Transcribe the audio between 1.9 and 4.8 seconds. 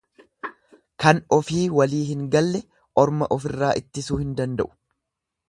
hin galle orma ofirraa ittisuu hin danda'u.